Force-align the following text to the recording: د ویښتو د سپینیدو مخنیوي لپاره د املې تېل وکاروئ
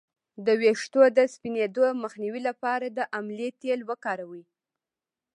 د 0.45 0.47
ویښتو 0.61 1.01
د 1.17 1.19
سپینیدو 1.33 1.85
مخنیوي 2.03 2.41
لپاره 2.49 2.85
د 2.89 2.99
املې 3.19 3.49
تېل 3.61 3.79
وکاروئ 3.89 4.43